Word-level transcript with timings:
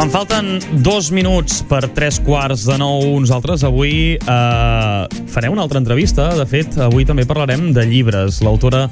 Quan 0.00 0.08
falten 0.08 0.46
dos 0.80 1.10
minuts 1.12 1.58
per 1.68 1.82
tres 1.92 2.16
quarts 2.24 2.62
de 2.64 2.78
nou, 2.80 3.02
nosaltres 3.20 3.60
avui 3.68 4.14
eh, 4.16 5.18
farem 5.28 5.52
una 5.52 5.60
altra 5.60 5.76
entrevista. 5.76 6.30
De 6.38 6.46
fet, 6.48 6.78
avui 6.80 7.04
també 7.04 7.26
parlarem 7.28 7.66
de 7.76 7.84
llibres. 7.84 8.38
L'autora 8.40 8.86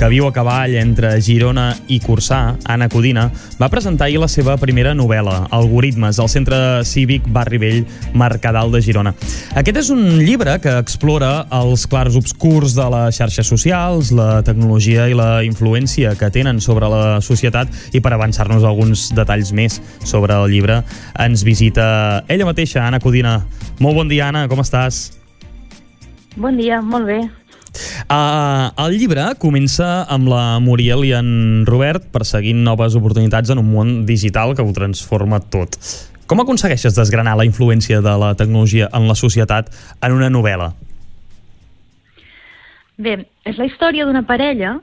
que 0.00 0.08
viu 0.08 0.24
a 0.24 0.32
cavall 0.32 0.72
entre 0.80 1.10
Girona 1.20 1.74
i 1.92 1.98
Cursà, 2.00 2.54
Anna 2.72 2.86
Codina, 2.88 3.26
va 3.60 3.68
presentar 3.68 4.06
ahir 4.06 4.16
la 4.22 4.30
seva 4.32 4.54
primera 4.56 4.94
novel·la, 4.96 5.50
Algoritmes, 5.52 6.16
al 6.16 6.30
Centre 6.32 6.56
Cívic 6.88 7.26
Barri 7.28 7.58
Vell 7.60 7.82
Mercadal 8.16 8.72
de 8.72 8.80
Girona. 8.80 9.12
Aquest 9.60 9.76
és 9.82 9.90
un 9.92 10.00
llibre 10.22 10.54
que 10.64 10.72
explora 10.80 11.44
els 11.52 11.84
clars 11.84 12.16
obscurs 12.16 12.72
de 12.78 12.86
les 12.94 13.18
xarxes 13.20 13.50
socials, 13.52 14.08
la 14.16 14.40
tecnologia 14.46 15.04
i 15.10 15.18
la 15.18 15.42
influència 15.44 16.14
que 16.16 16.32
tenen 16.32 16.62
sobre 16.64 16.88
la 16.88 17.20
societat 17.20 17.68
i 17.92 18.00
per 18.00 18.14
avançar-nos 18.16 18.64
alguns 18.64 19.10
detalls 19.12 19.52
més 19.52 19.82
sobre 20.00 20.32
el 20.32 20.48
llibre 20.48 20.80
ens 21.20 21.44
visita 21.44 22.24
ella 22.32 22.48
mateixa, 22.48 22.86
Anna 22.86 23.02
Codina. 23.04 23.42
Molt 23.84 24.00
bon 24.00 24.08
dia, 24.08 24.30
Anna, 24.32 24.46
com 24.48 24.64
estàs? 24.64 25.10
Bon 26.40 26.56
dia, 26.56 26.80
molt 26.80 27.04
bé. 27.04 27.20
Uh, 28.10 28.70
el 28.84 28.96
llibre 28.98 29.28
comença 29.38 30.04
amb 30.10 30.30
la 30.32 30.58
Muriel 30.62 31.04
i 31.06 31.12
en 31.16 31.64
Robert 31.68 32.08
perseguint 32.14 32.64
noves 32.66 32.96
oportunitats 32.98 33.52
en 33.54 33.62
un 33.62 33.68
món 33.70 33.92
digital 34.08 34.56
que 34.56 34.66
ho 34.66 34.72
transforma 34.76 35.38
tot. 35.52 35.78
Com 36.30 36.42
aconsegueixes 36.42 36.94
desgranar 36.94 37.36
la 37.38 37.46
influència 37.46 38.02
de 38.02 38.14
la 38.22 38.34
tecnologia 38.38 38.90
en 38.94 39.08
la 39.10 39.18
societat 39.18 39.70
en 40.02 40.14
una 40.14 40.30
novel·la? 40.30 40.72
Bé, 43.00 43.16
és 43.48 43.56
la 43.58 43.66
història 43.66 44.04
d'una 44.06 44.22
parella 44.28 44.76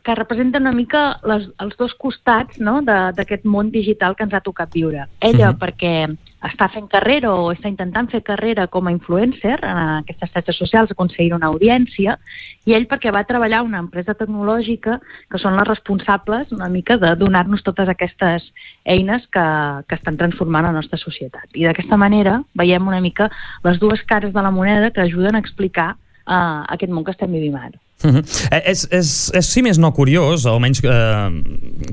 que 0.00 0.14
representa 0.14 0.58
una 0.58 0.72
mica 0.72 1.20
les, 1.28 1.48
els 1.60 1.76
dos 1.76 1.92
costats 2.00 2.58
no? 2.60 2.80
d'aquest 2.82 3.44
món 3.44 3.70
digital 3.70 4.16
que 4.16 4.24
ens 4.24 4.32
ha 4.34 4.40
tocat 4.40 4.72
viure. 4.72 5.04
Ella, 5.20 5.50
uh 5.50 5.52
-huh. 5.52 5.58
perquè 5.60 6.16
està 6.42 6.68
fent 6.72 6.88
carrera 6.90 7.30
o 7.34 7.52
està 7.52 7.68
intentant 7.68 8.08
fer 8.10 8.22
carrera 8.22 8.66
com 8.66 8.86
a 8.86 8.92
influencer 8.92 9.58
en 9.62 9.76
aquestes 10.02 10.30
xarxes 10.32 10.56
socials, 10.56 10.90
aconseguir 10.90 11.34
una 11.34 11.46
audiència, 11.46 12.18
i 12.64 12.74
ell 12.74 12.88
perquè 12.88 13.12
va 13.12 13.24
treballar 13.24 13.60
a 13.60 13.62
una 13.62 13.78
empresa 13.78 14.14
tecnològica 14.14 15.00
que 15.30 15.38
són 15.38 15.56
les 15.56 15.68
responsables 15.68 16.50
una 16.52 16.68
mica 16.68 16.96
de 16.96 17.14
donar-nos 17.16 17.62
totes 17.62 17.88
aquestes 17.88 18.52
eines 18.84 19.26
que, 19.28 19.46
que 19.88 19.94
estan 19.94 20.16
transformant 20.16 20.64
la 20.64 20.72
nostra 20.72 20.98
societat. 20.98 21.46
I 21.54 21.64
d'aquesta 21.64 21.96
manera 21.96 22.42
veiem 22.54 22.88
una 22.88 23.00
mica 23.00 23.30
les 23.62 23.78
dues 23.78 24.02
cares 24.02 24.32
de 24.32 24.42
la 24.42 24.50
moneda 24.50 24.90
que 24.90 25.00
ajuden 25.00 25.36
a 25.36 25.38
explicar 25.38 25.96
uh, 26.26 26.64
aquest 26.68 26.92
món 26.92 27.04
que 27.04 27.12
estem 27.12 27.30
vivint 27.30 27.56
ara. 27.56 27.78
Uh 28.02 28.10
-huh. 28.10 28.22
és, 28.64 28.86
és, 28.90 29.30
és, 29.34 29.46
si 29.46 29.62
més 29.62 29.78
no, 29.78 29.92
curiós, 29.92 30.46
almenys 30.46 30.82
eh, 30.84 31.30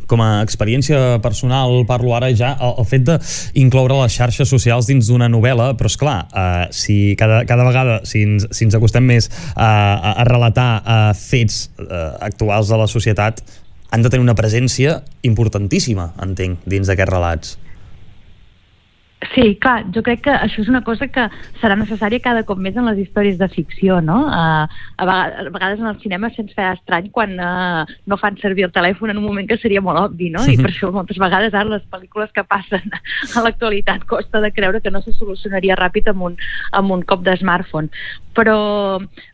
com 0.07 0.21
a 0.21 0.41
experiència 0.41 1.19
personal 1.21 1.85
parlo 1.85 2.15
ara 2.15 2.31
ja, 2.33 2.57
el, 2.59 2.73
el 2.79 2.85
fet 2.85 3.03
d'incloure 3.05 4.01
les 4.01 4.13
xarxes 4.13 4.49
socials 4.49 4.87
dins 4.87 5.07
d'una 5.07 5.29
novel·la, 5.29 5.73
però 5.77 5.85
és 5.85 5.97
clar, 5.97 6.27
eh, 6.33 6.67
si 6.71 7.15
cada, 7.15 7.45
cada 7.45 7.63
vegada, 7.63 8.01
si 8.03 8.23
ens, 8.23 8.47
si 8.51 8.65
ens 8.65 8.75
acostem 8.75 9.03
més 9.03 9.29
a, 9.55 9.65
a, 9.65 10.11
a 10.21 10.23
relatar 10.23 10.83
eh, 10.85 11.13
fets 11.13 11.69
eh, 11.79 12.11
actuals 12.19 12.67
de 12.67 12.77
la 12.77 12.87
societat, 12.87 13.43
han 13.91 14.01
de 14.01 14.09
tenir 14.09 14.21
una 14.21 14.35
presència 14.35 15.01
importantíssima, 15.25 16.13
entenc, 16.21 16.59
dins 16.65 16.87
d'aquests 16.87 17.11
relats. 17.11 17.57
Sí, 19.19 19.57
clar, 19.59 19.83
jo 19.91 19.99
crec 19.99 20.21
que 20.23 20.31
això 20.31 20.61
és 20.63 20.69
una 20.71 20.79
cosa 20.87 21.09
que 21.11 21.25
serà 21.59 21.75
necessària 21.75 22.23
cada 22.23 22.45
cop 22.47 22.59
més 22.63 22.77
en 22.79 22.85
les 22.87 23.01
històries 23.01 23.35
de 23.37 23.49
ficció, 23.51 23.97
no? 23.99 24.21
Uh, 24.31 24.63
a, 24.63 25.07
vegades, 25.09 25.35
a 25.41 25.51
vegades 25.51 25.81
en 25.83 25.89
el 25.89 25.97
cinema 25.99 26.29
se'ns 26.31 26.55
fa 26.55 26.69
estrany 26.77 27.09
quan 27.11 27.33
uh, 27.35 27.83
no 28.07 28.17
fan 28.21 28.39
servir 28.39 28.69
el 28.69 28.71
telèfon 28.71 29.11
en 29.11 29.19
un 29.19 29.25
moment 29.27 29.49
que 29.49 29.59
seria 29.59 29.83
molt 29.83 29.99
obvi, 30.05 30.29
no? 30.31 30.45
I 30.47 30.55
per 30.55 30.71
això 30.71 30.93
moltes 30.95 31.19
vegades 31.19 31.51
ara 31.51 31.75
les 31.75 31.83
pel·lícules 31.91 32.31
que 32.31 32.45
passen 32.47 32.95
a 33.35 33.43
l'actualitat 33.43 34.07
costa 34.07 34.39
de 34.39 34.53
creure 34.55 34.79
que 34.79 34.93
no 34.95 35.03
se 35.03 35.11
solucionaria 35.17 35.75
ràpid 35.75 36.07
amb 36.13 36.29
un, 36.31 36.39
amb 36.79 36.95
un 36.95 37.03
cop 37.03 37.27
de 37.27 37.35
smartphone. 37.43 37.91
Però 38.39 38.55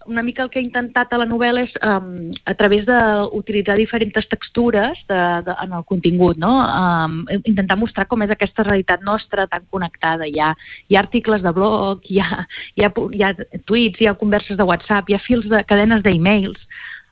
una 0.09 0.23
mica 0.25 0.41
el 0.41 0.49
que 0.49 0.57
he 0.57 0.65
intentat 0.65 1.13
a 1.13 1.21
la 1.21 1.29
novel·la 1.29 1.67
és 1.67 1.77
um, 1.85 2.31
a 2.49 2.55
través 2.57 2.87
d'utilitzar 2.89 3.77
diferents 3.77 4.29
textures 4.31 4.97
de, 5.11 5.21
de, 5.45 5.55
en 5.61 5.77
el 5.77 5.85
contingut, 5.85 6.41
no? 6.41 6.55
Um, 6.65 7.21
intentar 7.43 7.77
mostrar 7.77 8.07
com 8.09 8.25
és 8.25 8.33
aquesta 8.33 8.65
realitat 8.65 9.05
nostra 9.05 9.45
tan 9.51 9.67
connectada. 9.75 10.27
Hi 10.31 10.41
ha, 10.41 10.53
hi 10.89 10.97
ha 10.97 11.03
articles 11.03 11.45
de 11.45 11.53
blog, 11.55 12.03
hi 12.09 12.23
ha, 12.23 12.43
hi, 12.75 12.87
ha, 12.87 12.91
hi 13.19 13.23
ha 13.27 13.31
tuits, 13.67 14.01
hi 14.01 14.09
ha 14.09 14.17
converses 14.19 14.59
de 14.59 14.67
WhatsApp, 14.67 15.09
hi 15.09 15.17
ha 15.17 15.23
fils 15.27 15.47
de 15.51 15.63
cadenes 15.67 16.03
d'e-mails. 16.05 16.61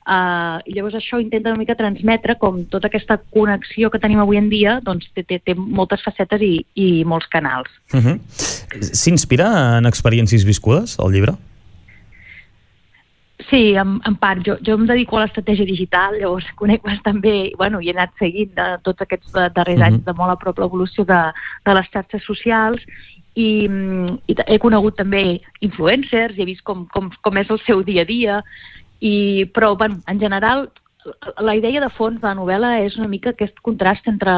Uh, 0.04 0.60
I 0.68 0.74
llavors 0.76 0.98
això 1.00 1.16
intenta 1.24 1.54
una 1.54 1.62
mica 1.62 1.78
transmetre 1.80 2.36
com 2.36 2.58
tota 2.68 2.90
aquesta 2.90 3.16
connexió 3.32 3.88
que 3.88 4.02
tenim 4.04 4.20
avui 4.20 4.36
en 4.36 4.50
dia 4.52 4.82
doncs 4.84 5.08
té, 5.16 5.24
té, 5.24 5.38
té 5.40 5.56
moltes 5.56 6.04
facetes 6.04 6.44
i, 6.44 6.58
i 6.76 6.88
molts 7.08 7.30
canals. 7.32 7.72
Uh 7.94 8.04
-huh. 8.04 8.18
S'inspira 8.92 9.78
en 9.78 9.88
experiències 9.88 10.44
viscudes, 10.44 10.98
el 11.00 11.14
llibre? 11.14 11.38
Sí, 13.50 13.74
en, 13.76 14.00
en 14.06 14.16
part. 14.16 14.44
Jo, 14.46 14.58
jo 14.66 14.76
em 14.78 14.86
dedico 14.88 15.18
a 15.18 15.24
l'estratègia 15.24 15.66
digital, 15.66 16.20
llavors 16.20 16.46
conec 16.60 16.84
bastant 16.86 17.20
bé, 17.22 17.52
bueno, 17.58 17.82
i 17.82 17.90
he 17.90 17.96
anat 17.96 18.14
seguint 18.22 18.54
de 18.56 18.68
tots 18.86 19.02
aquests 19.02 19.34
darrers 19.34 19.80
uh 19.80 19.82
-huh. 19.82 19.88
anys 19.88 20.06
de 20.06 20.14
molt 20.14 20.32
a 20.32 20.38
prop 20.38 20.60
l'evolució 20.60 21.04
de, 21.04 21.22
de 21.66 21.74
les 21.74 21.90
xarxes 21.92 22.24
socials 22.24 22.82
i, 23.36 23.68
i 24.28 24.36
he 24.48 24.60
conegut 24.60 24.96
també 24.96 25.42
influencers 25.62 26.38
i 26.38 26.42
he 26.42 26.46
vist 26.46 26.64
com, 26.64 26.86
com, 26.94 27.10
com 27.22 27.38
és 27.38 27.50
el 27.50 27.60
seu 27.66 27.84
dia 27.84 28.02
a 28.02 28.06
dia, 28.06 28.44
i, 29.02 29.46
però 29.54 29.76
bueno, 29.76 29.98
en 30.08 30.20
general 30.20 30.70
la 31.40 31.56
idea 31.56 31.82
de 31.82 31.90
fons 31.90 32.22
de 32.22 32.28
la 32.28 32.36
novel·la 32.38 32.78
és 32.86 32.98
una 32.98 33.10
mica 33.12 33.34
aquest 33.34 33.60
contrast 33.66 34.08
entre 34.08 34.34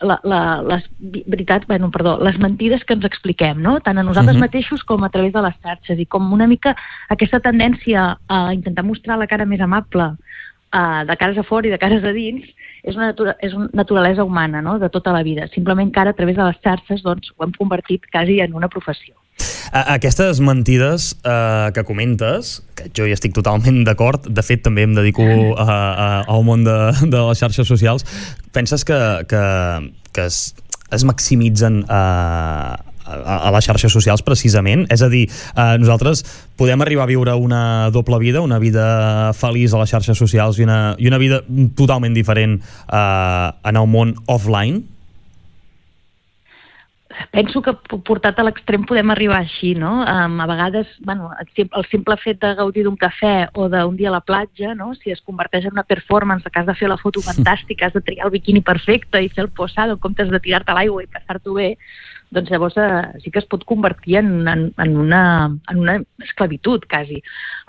la, 0.00 0.18
la, 0.22 0.40
les 0.62 0.84
veritats, 1.26 1.66
bueno, 1.66 1.90
perdó, 1.90 2.18
les 2.22 2.38
mentides 2.38 2.84
que 2.84 2.94
ens 2.94 3.06
expliquem, 3.08 3.60
no? 3.62 3.78
tant 3.82 3.98
a 3.98 4.04
nosaltres 4.06 4.36
uh 4.36 4.38
-huh. 4.38 4.46
mateixos 4.46 4.84
com 4.84 5.04
a 5.04 5.10
través 5.10 5.32
de 5.32 5.42
les 5.42 5.56
xarxes, 5.62 5.98
i 5.98 6.06
com 6.06 6.32
una 6.32 6.46
mica 6.46 6.76
aquesta 7.08 7.40
tendència 7.40 8.18
a 8.28 8.54
intentar 8.54 8.84
mostrar 8.84 9.18
la 9.18 9.26
cara 9.26 9.44
més 9.44 9.60
amable 9.60 10.14
uh, 10.72 11.04
de 11.06 11.16
cares 11.16 11.38
a 11.38 11.42
fora 11.42 11.66
i 11.66 11.70
de 11.70 11.78
cares 11.78 12.04
a 12.04 12.12
dins, 12.12 12.44
és 12.82 12.96
una, 12.96 13.06
natura, 13.06 13.36
és 13.40 13.52
una 13.54 13.68
naturalesa 13.72 14.24
humana 14.24 14.62
no? 14.62 14.78
de 14.78 14.88
tota 14.88 15.12
la 15.12 15.22
vida. 15.22 15.48
Simplement 15.48 15.92
que 15.92 16.00
ara, 16.00 16.10
a 16.10 16.18
través 16.18 16.36
de 16.36 16.44
les 16.44 16.60
xarxes, 16.62 17.02
doncs, 17.02 17.32
ho 17.36 17.44
hem 17.44 17.52
convertit 17.52 18.06
quasi 18.10 18.40
en 18.40 18.54
una 18.54 18.68
professió. 18.68 19.14
Aquestes 19.72 20.40
mentides 20.40 21.12
eh, 21.24 21.70
que 21.74 21.84
comentes, 21.84 22.62
que 22.74 22.88
jo 22.96 23.06
hi 23.08 23.12
estic 23.12 23.34
totalment 23.36 23.82
d'acord, 23.84 24.24
de 24.28 24.44
fet 24.44 24.64
també 24.64 24.86
em 24.88 24.94
dedico 24.96 25.24
a, 25.24 25.68
a, 25.68 26.08
al 26.24 26.44
món 26.46 26.64
de, 26.64 26.78
de 27.12 27.24
les 27.28 27.42
xarxes 27.42 27.68
socials, 27.68 28.06
penses 28.56 28.84
que, 28.88 28.98
que, 29.28 29.42
que 30.16 30.28
es, 30.30 30.54
es 30.94 31.04
maximitzen 31.04 31.82
eh, 31.84 32.76
a, 33.08 33.36
a 33.48 33.52
les 33.54 33.64
xarxes 33.68 33.92
socials 33.92 34.24
precisament, 34.26 34.86
és 34.92 35.02
a 35.02 35.08
dir, 35.12 35.26
eh, 35.28 35.74
nosaltres 35.80 36.24
podem 36.60 36.84
arribar 36.84 37.06
a 37.06 37.10
viure 37.10 37.34
una 37.38 37.62
doble 37.94 38.20
vida, 38.22 38.42
una 38.44 38.60
vida 38.62 39.32
feliç 39.38 39.74
a 39.74 39.82
les 39.82 39.92
xarxes 39.92 40.18
socials 40.18 40.60
i 40.60 40.66
una, 40.66 40.94
i 40.98 41.08
una 41.08 41.20
vida 41.20 41.42
totalment 41.78 42.16
diferent 42.16 42.58
eh, 42.60 43.48
en 43.68 43.80
el 43.80 43.90
món 43.90 44.16
offline? 44.26 44.84
Penso 47.30 47.62
que 47.62 47.74
portat 48.06 48.38
a 48.38 48.46
l'extrem 48.46 48.84
podem 48.88 49.10
arribar 49.12 49.40
així, 49.42 49.74
no? 49.78 50.02
Um, 50.02 50.38
a 50.40 50.46
vegades, 50.50 50.90
bueno, 51.04 51.30
el 51.38 51.86
simple 51.90 52.16
fet 52.22 52.40
de 52.42 52.54
gaudir 52.58 52.84
d'un 52.86 52.98
cafè 52.98 53.48
o 53.54 53.68
d'un 53.72 53.96
dia 53.96 54.10
a 54.12 54.16
la 54.18 54.24
platja, 54.24 54.74
no? 54.78 54.92
Si 54.98 55.12
es 55.14 55.22
converteix 55.22 55.66
en 55.66 55.76
una 55.76 55.86
performance, 55.88 56.50
que 56.50 56.60
has 56.60 56.68
de 56.68 56.76
fer 56.78 56.90
la 56.90 57.00
foto 57.00 57.22
fantàstica, 57.24 57.88
has 57.88 57.96
de 57.96 58.04
triar 58.04 58.28
el 58.28 58.34
biquini 58.36 58.62
perfecte 58.62 59.22
i 59.22 59.32
fer 59.32 59.44
el 59.46 59.50
posado 59.50 59.96
en 59.96 60.02
comptes 60.02 60.30
de 60.30 60.40
tirar-te 60.40 60.72
a 60.72 60.78
l'aigua 60.78 61.04
i 61.04 61.10
passar-t'ho 61.12 61.58
bé, 61.58 61.74
doncs 62.30 62.50
llavors 62.52 62.76
eh, 62.76 63.20
sí 63.22 63.30
que 63.30 63.40
es 63.40 63.46
pot 63.48 63.64
convertir 63.64 64.18
en, 64.20 64.48
en, 64.48 64.64
en, 64.76 64.96
una, 64.96 65.22
en 65.70 65.78
una 65.78 65.96
esclavitud, 66.24 66.84
quasi. 66.88 67.22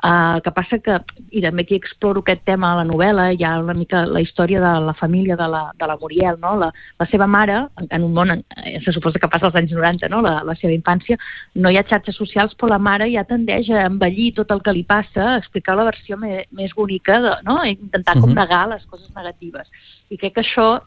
El 0.04 0.42
que 0.44 0.52
passa 0.56 0.80
que, 0.84 0.98
i 1.32 1.44
també 1.44 1.64
aquí 1.66 1.78
exploro 1.80 2.24
aquest 2.24 2.44
tema 2.48 2.74
a 2.74 2.80
la 2.82 2.88
novel·la, 2.88 3.30
hi 3.36 3.46
ha 3.48 3.58
una 3.64 3.76
mica 3.78 4.06
la 4.08 4.22
història 4.24 4.62
de 4.64 4.74
la 4.88 4.96
família 5.00 5.38
de 5.40 5.48
la, 5.48 5.64
de 5.80 5.88
la 5.88 5.98
Muriel, 6.02 6.40
no? 6.42 6.56
la, 6.60 6.72
la 7.00 7.08
seva 7.12 7.28
mare, 7.28 7.60
en, 7.80 7.90
en 7.96 8.08
un 8.08 8.14
món, 8.16 8.36
eh, 8.36 8.78
se 8.84 8.94
suposa 8.96 9.20
que 9.20 9.32
passa 9.32 9.48
als 9.50 9.60
anys 9.60 9.74
90, 9.76 10.12
no? 10.12 10.22
la, 10.26 10.40
la 10.48 10.56
seva 10.60 10.76
infància, 10.76 11.20
no 11.56 11.72
hi 11.72 11.80
ha 11.80 11.86
xarxes 11.88 12.20
socials, 12.20 12.56
però 12.60 12.74
la 12.74 12.82
mare 12.84 13.10
ja 13.12 13.26
tendeix 13.28 13.72
a 13.72 13.86
envellir 13.88 14.34
tot 14.40 14.52
el 14.56 14.64
que 14.66 14.76
li 14.76 14.84
passa, 14.88 15.36
a 15.36 15.40
explicar 15.40 15.78
la 15.80 15.88
versió 15.88 16.20
me, 16.20 16.44
més 16.56 16.76
bonica, 16.76 17.20
de, 17.24 17.36
no? 17.48 17.60
Intentar 17.64 18.18
uh 18.18 18.22
-huh. 18.22 18.28
com 18.28 18.36
negar 18.36 18.68
les 18.70 18.86
coses 18.86 19.10
negatives. 19.16 19.68
I 20.10 20.18
crec 20.18 20.34
que 20.34 20.42
això, 20.42 20.82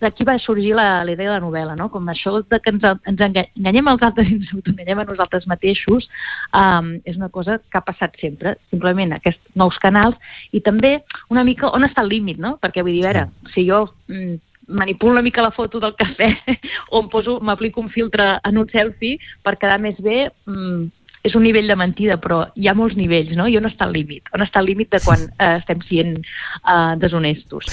d'aquí 0.00 0.24
va 0.26 0.38
sorgir 0.42 0.74
la, 0.74 1.04
la 1.04 1.12
idea 1.12 1.30
de 1.30 1.34
la 1.36 1.44
novel·la, 1.44 1.76
no? 1.78 1.88
com 1.92 2.08
això 2.10 2.34
de 2.40 2.60
que 2.60 2.72
ens 2.74 2.84
ens 2.84 3.24
enganyem 3.24 3.90
als 3.90 4.04
altres 4.06 4.30
i 4.30 4.38
ens 4.38 4.52
enganyem 4.72 5.02
a 5.02 5.08
nosaltres 5.08 5.46
mateixos, 5.50 6.08
um, 6.56 6.94
és 7.04 7.18
una 7.18 7.30
cosa 7.30 7.58
que 7.58 7.78
ha 7.78 7.84
passat 7.86 8.16
sempre, 8.20 8.56
simplement 8.70 9.14
aquests 9.16 9.42
nous 9.58 9.78
canals, 9.82 10.16
i 10.52 10.60
també 10.60 10.98
una 11.30 11.44
mica 11.44 11.70
on 11.70 11.86
està 11.86 12.02
el 12.02 12.10
límit, 12.14 12.40
no? 12.42 12.56
Perquè 12.62 12.82
vull 12.82 12.96
dir, 12.96 13.04
a 13.06 13.12
veure, 13.12 13.52
si 13.54 13.66
jo 13.68 13.84
mm, 14.08 14.40
manipulo 14.72 15.12
una 15.12 15.22
mica 15.22 15.42
la 15.42 15.52
foto 15.54 15.80
del 15.80 15.94
cafè 15.98 16.32
o 16.90 17.02
em 17.02 17.08
poso, 17.12 17.38
m'aplico 17.40 17.80
un 17.80 17.90
filtre 17.90 18.38
en 18.42 18.58
un 18.58 18.68
selfie 18.72 19.18
per 19.42 19.58
quedar 19.58 19.78
més 19.82 19.98
bé, 20.02 20.26
mm, 20.46 20.90
és 21.22 21.36
un 21.38 21.44
nivell 21.46 21.70
de 21.70 21.76
mentida, 21.78 22.16
però 22.18 22.40
hi 22.58 22.66
ha 22.66 22.74
molts 22.74 22.96
nivells, 22.98 23.36
no? 23.38 23.46
I 23.46 23.56
on 23.60 23.68
està 23.68 23.86
el 23.86 23.94
límit? 23.94 24.26
On 24.34 24.42
està 24.42 24.62
el 24.62 24.68
límit 24.72 24.90
de 24.90 24.98
quan 25.04 25.22
eh, 25.30 25.52
estem 25.60 25.82
sent 25.86 26.16
eh, 26.18 26.94
deshonestos? 27.02 27.70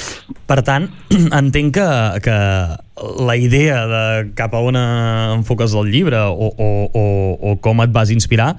Per 0.50 0.60
tant, 0.66 0.86
entenc 1.42 1.74
que, 1.80 1.90
que 2.26 2.38
la 3.26 3.38
idea 3.40 3.82
de 3.90 4.04
cap 4.38 4.54
a 4.54 4.62
on 4.62 4.78
enfoques 4.78 5.74
el 5.74 5.90
llibre 5.90 6.22
o, 6.30 6.50
o, 6.54 6.70
o, 6.94 7.06
o 7.52 7.58
com 7.64 7.82
et 7.86 7.94
vas 7.96 8.14
inspirar 8.14 8.54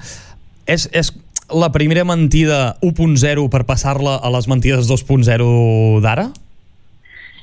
és, 0.67 0.89
és 0.97 1.13
la 1.51 1.71
primera 1.75 2.05
mentida 2.07 2.77
1.0 2.83 3.49
per 3.51 3.65
passar-la 3.69 4.19
a 4.19 4.31
les 4.35 4.47
mentides 4.51 4.91
2.0 4.91 6.01
d'ara? 6.03 6.31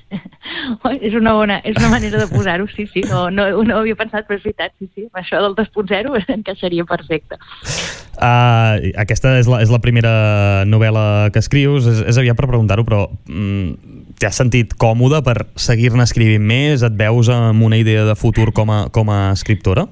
és 1.07 1.15
una 1.18 1.33
bona, 1.36 1.59
és 1.68 1.75
una 1.80 1.89
manera 1.92 2.19
de 2.21 2.27
posar-ho, 2.31 2.68
sí, 2.71 2.88
sí, 2.94 3.04
no, 3.09 3.27
no, 3.33 3.48
no 3.63 3.75
ho 3.75 3.81
havia 3.81 3.98
pensat, 4.00 4.27
però 4.27 4.38
és 4.39 4.45
veritat, 4.45 4.74
sí, 4.80 4.89
sí, 4.95 5.07
això 5.19 5.42
del 5.44 5.57
2.0 5.57 6.15
encaixaria 6.38 6.86
perfecte. 6.88 7.39
Uh, 8.18 8.94
aquesta 8.98 9.36
és 9.38 9.50
la, 9.50 9.62
és 9.62 9.69
la 9.74 9.81
primera 9.83 10.13
novel·la 10.65 11.30
que 11.33 11.44
escrius, 11.44 11.89
és, 11.89 12.01
és 12.13 12.21
aviat 12.21 12.39
per 12.39 12.50
preguntar-ho, 12.50 12.86
però 12.88 13.04
mm, 13.30 14.13
t'has 14.21 14.39
sentit 14.39 14.74
còmode 14.80 15.21
per 15.25 15.42
seguir-ne 15.59 16.07
escrivint 16.07 16.45
més? 16.48 16.86
Et 16.88 16.98
veus 16.98 17.30
amb 17.33 17.68
una 17.68 17.77
idea 17.77 18.07
de 18.07 18.18
futur 18.18 18.50
com 18.56 18.74
a, 18.74 18.81
com 18.94 19.12
a 19.13 19.21
escriptora? 19.36 19.88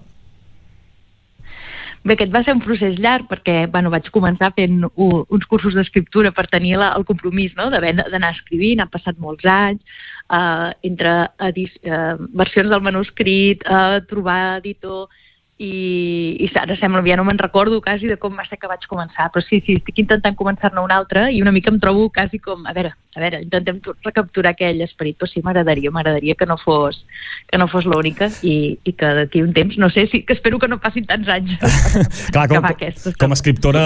Bé, 2.05 2.13
aquest 2.13 2.29
va 2.33 2.43
ser 2.45 2.53
un 2.53 2.61
procés 2.61 2.99
llarg 3.01 3.25
perquè 3.31 3.63
bueno, 3.73 3.89
vaig 3.89 4.11
començar 4.13 4.51
fent 4.53 4.83
uns 4.85 5.45
cursos 5.49 5.73
d'escriptura 5.73 6.29
per 6.37 6.45
tenir 6.51 6.75
la, 6.77 6.91
el 6.99 7.05
compromís 7.07 7.55
no? 7.57 7.71
d'anar 7.73 8.29
escrivint, 8.35 8.83
han 8.83 8.91
passat 8.93 9.17
molts 9.17 9.47
anys, 9.49 9.81
uh, 10.29 10.69
entre 10.85 11.15
uh, 11.25 12.11
versions 12.37 12.69
del 12.69 12.83
manuscrit, 12.85 13.65
uh, 13.65 14.03
trobar 14.11 14.59
editor, 14.59 15.09
i, 15.57 16.35
i 16.43 16.49
ara 16.59 16.75
sembla, 16.75 16.99
ja 17.07 17.15
no 17.15 17.23
me'n 17.23 17.39
recordo 17.39 17.79
quasi 17.81 18.09
de 18.11 18.17
com 18.19 18.35
va 18.35 18.43
ser 18.49 18.57
que 18.59 18.67
vaig 18.67 18.83
començar, 18.91 19.29
però 19.31 19.43
sí, 19.45 19.61
sí, 19.63 19.77
estic 19.79 20.01
intentant 20.03 20.35
començar-ne 20.35 20.81
una 20.83 20.97
altra 20.99 21.29
i 21.31 21.41
una 21.41 21.53
mica 21.55 21.71
em 21.71 21.79
trobo 21.79 22.09
quasi 22.11 22.41
com, 22.43 22.65
a 22.67 22.73
veure, 22.75 22.91
a 23.15 23.21
veure, 23.23 23.39
intentem 23.45 23.79
recapturar 24.03 24.51
aquell 24.51 24.81
esperit, 24.83 25.15
però 25.15 25.29
sí, 25.31 25.39
m'agradaria, 25.45 25.91
m'agradaria 25.95 26.35
que 26.35 26.47
no 26.49 26.57
fos 26.59 26.99
que 27.47 27.59
no 27.61 27.69
fos 27.71 27.87
l'única 27.87 28.27
i, 28.43 28.75
i 28.83 28.93
que 28.99 29.11
d'aquí 29.21 29.43
un 29.45 29.53
temps, 29.55 29.77
no 29.79 29.87
sé, 29.93 30.07
sí, 30.11 30.23
que 30.27 30.35
espero 30.35 30.59
que 30.59 30.67
no 30.67 30.81
passin 30.83 31.07
tants 31.07 31.31
anys 31.31 31.55
Clar, 32.35 32.49
com, 32.51 32.67
aquestes, 32.67 33.15
com 33.21 33.31
a 33.31 33.37
escriptora 33.39 33.85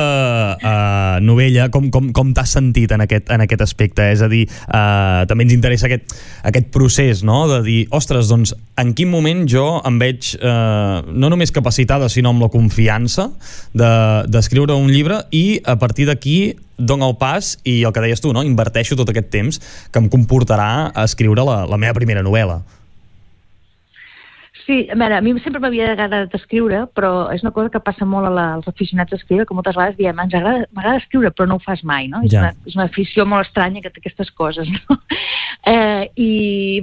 uh, 0.57 1.21
novella, 1.21 1.69
com, 1.69 1.91
com, 1.93 2.09
com 2.15 2.33
t'has 2.33 2.55
sentit 2.57 2.95
en 2.95 3.05
aquest, 3.05 3.29
en 3.29 3.45
aquest 3.45 3.61
aspecte? 3.67 4.09
És 4.09 4.23
a 4.25 4.31
dir, 4.31 4.47
uh, 4.71 5.27
també 5.29 5.45
ens 5.45 5.53
interessa 5.53 5.85
aquest, 5.89 6.17
aquest 6.49 6.73
procés, 6.73 7.21
no?, 7.27 7.43
de 7.51 7.61
dir, 7.67 7.79
ostres, 7.93 8.31
doncs, 8.33 8.55
en 8.79 8.95
quin 8.97 9.11
moment 9.11 9.45
jo 9.51 9.67
em 9.85 10.01
veig, 10.01 10.33
uh, 10.39 11.05
no 11.13 11.29
només 11.29 11.53
que 11.53 11.58
capacitada, 11.59 12.09
sinó 12.09 12.33
amb 12.33 12.47
la 12.47 12.51
confiança 12.53 13.29
d'escriure 13.75 14.73
de, 14.73 14.79
un 14.79 14.89
llibre 14.91 15.21
i 15.35 15.59
a 15.63 15.77
partir 15.79 16.07
d'aquí 16.09 16.55
dono 16.79 17.11
el 17.11 17.17
pas 17.19 17.57
i 17.67 17.83
el 17.83 17.93
que 17.93 18.01
deies 18.01 18.23
tu, 18.23 18.33
no? 18.33 18.43
inverteixo 18.47 18.97
tot 18.97 19.11
aquest 19.11 19.29
temps 19.33 19.61
que 19.91 20.01
em 20.01 20.09
comportarà 20.09 20.89
a 20.89 21.05
escriure 21.05 21.43
la, 21.45 21.65
la 21.69 21.79
meva 21.81 21.97
primera 21.99 22.23
novel·la. 22.25 22.61
Sí, 24.69 24.83
a 24.85 24.93
veure, 24.93 25.15
a 25.17 25.21
mi 25.25 25.31
sempre 25.41 25.57
m'havia 25.63 25.87
agradat 25.95 26.35
escriure, 26.37 26.83
però 26.93 27.31
és 27.33 27.41
una 27.41 27.49
cosa 27.55 27.71
que 27.73 27.79
passa 27.81 28.05
molt 28.05 28.27
a 28.27 28.33
la, 28.35 28.43
als 28.59 28.67
aficionats 28.69 29.15
a 29.15 29.17
escriure, 29.17 29.47
que 29.49 29.55
moltes 29.57 29.73
vegades 29.73 29.97
diem, 29.97 30.19
ens 30.21 30.35
agrada, 30.37 30.67
m'agrada 30.77 31.01
escriure, 31.01 31.31
però 31.33 31.47
no 31.49 31.57
ho 31.57 31.63
fas 31.63 31.81
mai, 31.81 32.05
no? 32.11 32.21
Ja. 32.21 32.27
És, 32.27 32.35
una, 32.37 32.51
és 32.69 32.75
una 32.77 32.85
afició 32.85 33.25
molt 33.25 33.47
estranya 33.47 33.81
que 33.81 33.89
té 33.89 34.03
aquestes 34.03 34.29
coses, 34.37 34.69
no? 34.75 34.99
Eh, 35.65 36.05
I, 36.21 36.29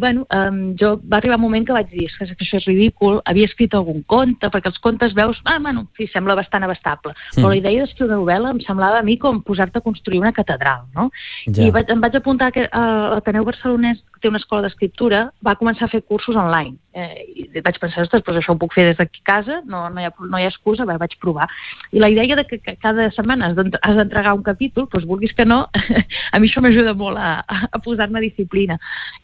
bueno, 0.03 0.25
um, 0.35 0.59
jo 0.81 0.97
va 1.07 1.21
arribar 1.21 1.39
un 1.39 1.45
moment 1.45 1.69
que 1.69 1.77
vaig 1.77 1.93
dir, 1.95 2.09
que 2.11 2.27
això 2.35 2.59
és 2.59 2.67
ridícul, 2.67 3.21
havia 3.25 3.47
escrit 3.47 3.79
algun 3.79 4.03
conte, 4.11 4.51
perquè 4.51 4.73
els 4.73 4.83
contes 4.83 5.15
veus, 5.15 5.39
ah, 5.47 5.61
bueno, 5.63 5.87
sí, 5.95 6.09
sembla 6.11 6.35
bastant 6.35 6.67
abastable, 6.67 7.15
mm. 7.15 7.39
però 7.39 7.55
la 7.55 7.61
idea 7.61 7.87
d'escriure 7.87 8.11
una 8.17 8.25
novel·la 8.25 8.57
em 8.57 8.61
semblava 8.67 8.99
a 8.99 9.07
mi 9.07 9.15
com 9.23 9.39
posar-te 9.47 9.79
a 9.79 9.87
construir 9.87 10.19
una 10.25 10.35
catedral, 10.35 10.89
no? 10.99 11.13
Ja. 11.47 11.69
I 11.69 11.71
vaig, 11.71 11.95
em 11.95 12.03
vaig 12.03 12.19
apuntar 12.19 12.51
que 12.51 12.67
a 12.67 12.85
l'Ateneu 13.15 13.47
Barcelonès 13.47 14.03
té 14.21 14.29
una 14.29 14.41
escola 14.43 14.67
d'escriptura, 14.67 15.31
va 15.47 15.57
començar 15.61 15.87
a 15.87 15.93
fer 15.93 16.03
cursos 16.03 16.37
online. 16.37 16.77
Eh, 16.97 17.25
i 17.37 17.61
vaig 17.61 17.76
pensar, 17.83 18.05
ostres, 18.07 18.25
doncs 18.27 18.41
això 18.41 18.55
ho 18.55 18.61
puc 18.61 18.75
fer 18.77 18.89
des 18.91 18.99
d'aquí 18.99 19.23
a 19.23 19.27
casa, 19.31 19.61
no, 19.67 19.85
no, 19.93 20.01
hi 20.03 20.09
ha, 20.09 20.13
no 20.19 20.41
hi 20.41 20.47
ha 20.47 20.53
excusa, 20.53 20.87
bé, 20.89 20.97
vaig 21.01 21.17
provar. 21.23 21.49
I 21.93 22.03
la 22.03 22.11
idea 22.13 22.37
de 22.39 22.45
que, 22.49 22.59
que 22.63 22.77
cada 22.83 23.09
setmana 23.15 23.53
has 23.53 23.97
d'entregar 23.97 24.35
un 24.37 24.45
capítol, 24.47 24.89
doncs 24.93 25.07
vulguis 25.09 25.35
que 25.37 25.47
no, 25.47 25.65
a 26.33 26.41
mi 26.41 26.51
això 26.51 26.63
m'ajuda 26.65 26.95
molt 26.99 27.21
a, 27.21 27.43
a 27.71 27.81
posar-me 27.83 28.23
disciplina. 28.25 28.79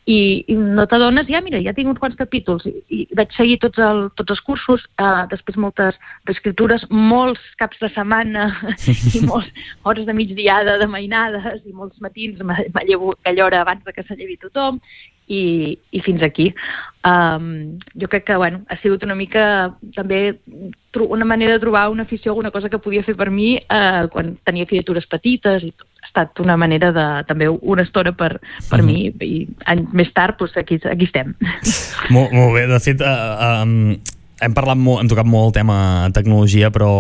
I, 0.07 0.45
I 0.49 0.57
no 0.59 0.87
t'adones, 0.91 1.29
ja 1.31 1.43
mira, 1.45 1.61
ja 1.63 1.75
tinc 1.77 1.93
uns 1.93 2.01
quants 2.03 2.19
capítols, 2.19 2.67
i, 2.67 2.75
i 2.89 3.03
vaig 3.19 3.35
seguir 3.37 3.59
tots, 3.63 3.79
el, 3.83 4.09
tots 4.19 4.37
els 4.37 4.45
cursos, 4.47 4.87
eh, 4.99 5.25
després 5.31 5.61
moltes 5.61 5.99
escritures, 6.31 6.85
molts 6.91 7.43
caps 7.61 7.81
de 7.83 7.93
setmana 7.95 8.49
i 9.17 9.25
moltes 9.27 9.71
hores 9.83 10.07
de 10.07 10.15
migdiada, 10.17 10.79
de 10.79 10.89
mainades, 10.91 11.63
i 11.67 11.73
molts 11.73 12.01
matins 12.01 12.41
me 12.43 12.87
llevo 12.87 13.13
aquella 13.13 13.47
hora 13.47 13.61
abans 13.63 13.85
de 13.85 13.93
que 13.93 14.03
se 14.03 14.17
llevi 14.17 14.37
tothom, 14.37 14.81
i, 15.29 15.79
i 15.91 16.01
fins 16.01 16.23
aquí. 16.23 16.53
Um, 17.03 17.81
jo 17.99 18.07
crec 18.07 18.29
que 18.29 18.37
bueno, 18.37 18.61
ha 18.69 18.77
sigut 18.79 19.03
una 19.03 19.17
mica 19.19 19.75
també 19.97 20.39
una 20.95 21.25
manera 21.27 21.57
de 21.57 21.63
trobar 21.65 21.89
una 21.91 22.05
afició, 22.05 22.31
alguna 22.31 22.53
cosa 22.55 22.69
que 22.71 22.79
podia 22.79 23.03
fer 23.03 23.17
per 23.19 23.31
mi 23.31 23.57
uh, 23.59 24.07
quan 24.13 24.37
tenia 24.47 24.69
criatures 24.71 25.09
petites 25.11 25.67
i 25.67 25.73
tot. 25.73 25.89
Ha 26.03 26.09
estat 26.13 26.41
una 26.43 26.57
manera 26.59 26.91
de, 26.93 27.07
també 27.27 27.49
una 27.49 27.83
estona 27.83 28.13
per, 28.13 28.39
per 28.69 28.81
-huh. 28.81 28.85
mi 28.85 29.13
i 29.21 29.49
anys 29.67 29.93
més 29.93 30.13
tard 30.13 30.39
doncs 30.39 30.57
aquí, 30.57 30.79
aquí 30.85 31.05
estem. 31.05 31.35
Molt, 32.15 32.33
molt 32.33 32.55
bé, 32.55 32.67
de 32.67 32.81
fet 32.81 33.01
uh, 33.01 33.63
um, 33.63 33.97
hem 34.43 34.55
parlat 34.57 34.79
molt, 34.79 35.03
hem 35.03 35.11
tocat 35.11 35.29
molt 35.29 35.51
el 35.51 35.55
tema 35.61 35.77
tecnologia, 36.15 36.71
però 36.75 36.91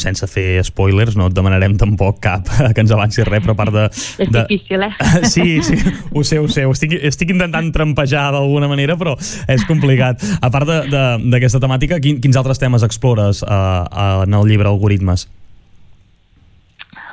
sense 0.00 0.26
fer 0.30 0.62
spoilers, 0.66 1.16
no 1.18 1.28
et 1.30 1.36
demanarem 1.36 1.76
tampoc 1.80 2.20
cap 2.24 2.50
que 2.74 2.84
ens 2.84 2.94
avanci 2.94 3.24
res, 3.26 3.44
però 3.44 3.54
a 3.56 3.60
part 3.60 3.74
de... 3.74 3.86
És 3.90 4.30
de... 4.30 4.44
difícil, 4.44 4.86
eh? 4.86 4.92
Sí, 5.30 5.60
sí, 5.66 5.78
ho 6.12 6.24
sé, 6.26 6.40
ho 6.40 6.48
sé. 6.50 6.66
Ho 6.66 6.74
estic, 6.74 6.96
estic 7.10 7.32
intentant 7.34 7.70
trampejar 7.74 8.30
d'alguna 8.34 8.70
manera, 8.70 8.98
però 9.00 9.16
és 9.50 9.66
complicat. 9.68 10.24
A 10.40 10.50
part 10.52 10.68
d'aquesta 10.70 11.62
temàtica, 11.62 12.00
quin, 12.02 12.20
quins 12.22 12.38
altres 12.40 12.60
temes 12.62 12.86
explores 12.86 13.44
uh, 13.46 14.24
en 14.24 14.34
el 14.34 14.48
llibre 14.50 14.70
Algoritmes? 14.70 15.28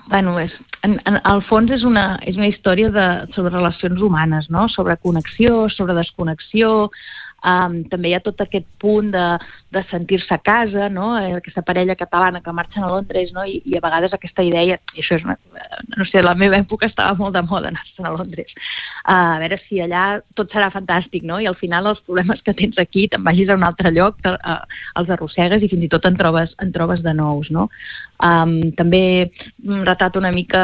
bueno, 0.07 0.37
és, 0.39 0.53
en, 0.87 0.97
en 1.05 1.19
el 1.27 1.41
fons 1.49 1.71
és 1.73 1.83
una, 1.83 2.17
és 2.27 2.37
una 2.39 2.47
història 2.47 2.89
de, 2.93 3.07
sobre 3.35 3.53
relacions 3.53 4.01
humanes, 4.01 4.49
no? 4.53 4.67
sobre 4.71 4.97
connexió, 5.03 5.67
sobre 5.73 5.97
desconnexió, 5.97 6.89
Um, 7.47 7.77
també 7.87 8.11
hi 8.11 8.15
ha 8.17 8.23
tot 8.23 8.41
aquest 8.43 8.65
punt 8.81 9.13
de, 9.13 9.25
de 9.71 9.83
sentir-se 9.91 10.33
a 10.35 10.39
casa, 10.43 10.89
no? 10.91 11.13
Eh, 11.19 11.37
aquesta 11.37 11.63
parella 11.63 11.95
catalana 11.95 12.41
que 12.43 12.53
marxen 12.55 12.83
a 12.83 12.89
Londres, 12.91 13.31
no? 13.35 13.45
I, 13.47 13.61
i 13.63 13.77
a 13.77 13.83
vegades 13.83 14.13
aquesta 14.15 14.43
idea, 14.43 14.77
i 14.95 15.03
això 15.03 15.15
és 15.15 15.23
una, 15.23 15.37
no 15.95 16.07
sé, 16.09 16.23
la 16.25 16.35
meva 16.35 16.59
època 16.59 16.89
estava 16.89 17.15
molt 17.19 17.37
de 17.37 17.45
moda 17.47 17.71
anar 17.71 17.85
a 18.03 18.13
Londres, 18.17 18.51
uh, 19.05 19.37
a 19.37 19.39
veure 19.43 19.61
si 19.63 19.79
allà 19.83 20.05
tot 20.35 20.51
serà 20.51 20.69
fantàstic, 20.73 21.23
no? 21.23 21.39
I 21.39 21.47
al 21.47 21.57
final 21.59 21.87
els 21.93 22.03
problemes 22.07 22.43
que 22.43 22.55
tens 22.57 22.79
aquí 22.83 23.07
te'n 23.07 23.23
vagis 23.23 23.49
a 23.49 23.59
un 23.59 23.65
altre 23.67 23.93
lloc, 23.95 24.19
te, 24.25 24.35
uh, 24.35 24.83
els 24.99 25.15
arrossegues 25.15 25.63
i 25.63 25.71
fins 25.71 25.87
i 25.87 25.91
tot 25.93 26.07
en 26.09 26.19
trobes, 26.19 26.51
en 26.63 26.75
trobes 26.75 27.03
de 27.05 27.15
nous, 27.15 27.51
no? 27.53 27.69
Um, 28.23 28.73
també 28.75 29.31
retrata 29.63 30.19
una 30.19 30.33
mica 30.33 30.63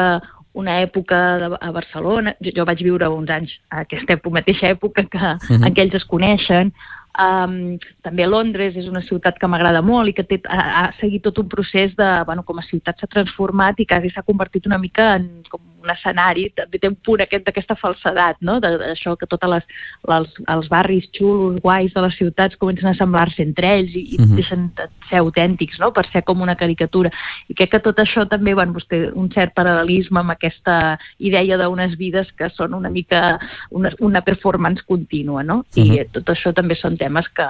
una 0.54 0.78
època 0.80 1.20
de, 1.42 1.50
a 1.60 1.70
Barcelona, 1.74 2.34
jo, 2.40 2.52
jo 2.56 2.66
vaig 2.68 2.82
viure 2.86 3.08
uns 3.10 3.30
anys 3.30 3.54
a 3.70 3.82
aquesta 3.82 4.14
època, 4.16 4.38
mateixa 4.38 4.70
època 4.70 5.04
que, 5.04 5.18
uh 5.18 5.38
-huh. 5.38 5.66
en 5.66 5.74
què 5.74 5.82
ells 5.82 5.98
es 6.00 6.06
coneixen, 6.06 6.72
Um, 7.14 7.76
també 8.02 8.26
Londres 8.26 8.74
és 8.74 8.88
una 8.90 9.02
ciutat 9.06 9.38
que 9.38 9.46
m'agrada 9.46 9.84
molt 9.86 10.10
i 10.10 10.14
que 10.16 10.24
té, 10.26 10.40
ha, 10.50 10.62
ha 10.80 10.86
seguit 10.98 11.22
tot 11.22 11.38
un 11.38 11.46
procés 11.52 11.94
de, 11.94 12.08
bueno, 12.26 12.42
com 12.42 12.58
a 12.58 12.66
ciutat 12.66 12.98
s'ha 12.98 13.10
transformat 13.12 13.78
i 13.78 13.86
quasi 13.86 14.10
s'ha 14.10 14.26
convertit 14.26 14.66
una 14.66 14.80
mica 14.82 15.12
en 15.20 15.28
com 15.50 15.62
un 15.84 15.92
escenari, 15.92 16.48
també 16.56 16.80
té 16.80 16.88
un 16.88 16.96
punt 17.06 17.22
aquest 17.22 17.44
d'aquesta 17.46 17.76
falsedat, 17.78 18.40
no? 18.44 18.56
d'això 18.62 19.14
que 19.20 19.28
tots 19.30 19.46
els, 19.46 20.38
els 20.54 20.70
barris 20.72 21.06
xulos, 21.14 21.60
guais 21.62 21.92
de 21.94 22.04
les 22.06 22.16
ciutats 22.18 22.58
comencen 22.60 22.90
a 22.90 22.96
semblar-se 22.98 23.44
entre 23.44 23.70
ells 23.78 23.92
i, 23.94 24.04
i 24.14 24.18
uh 24.18 24.24
-huh. 24.24 24.36
deixen 24.40 24.70
de 24.76 24.88
ser 25.10 25.20
autèntics, 25.20 25.78
no? 25.78 25.92
per 25.92 26.06
ser 26.10 26.24
com 26.24 26.40
una 26.40 26.56
caricatura. 26.56 27.10
I 27.48 27.54
crec 27.54 27.70
que 27.70 27.80
tot 27.80 27.98
això 27.98 28.26
també, 28.28 28.54
bueno, 28.54 28.72
vostè, 28.72 29.04
doncs 29.04 29.16
un 29.16 29.30
cert 29.30 29.54
paral·lelisme 29.54 30.20
amb 30.20 30.30
aquesta 30.30 30.98
idea 31.18 31.56
d'unes 31.58 31.96
vides 31.96 32.32
que 32.32 32.48
són 32.50 32.74
una 32.74 32.90
mica 32.90 33.38
una, 33.70 33.90
una 34.00 34.22
performance 34.22 34.82
contínua, 34.86 35.42
no? 35.42 35.64
Uh 35.76 35.82
-huh. 35.82 36.02
I 36.02 36.08
tot 36.10 36.28
això 36.28 36.52
també 36.52 36.74
són 36.74 36.96
temes 37.04 37.28
que, 37.36 37.48